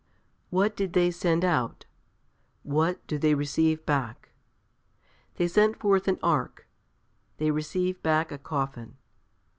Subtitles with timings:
[0.49, 1.85] What did they send out?
[2.63, 4.29] What do they receive back?
[5.35, 6.67] They sent forth an ark,
[7.37, 8.97] they receive back a coffin.